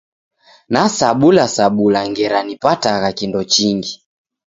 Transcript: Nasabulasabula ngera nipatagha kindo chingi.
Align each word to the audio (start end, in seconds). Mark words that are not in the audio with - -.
Nasabulasabula 0.71 1.99
ngera 2.09 2.39
nipatagha 2.47 3.09
kindo 3.19 3.41
chingi. 3.53 3.93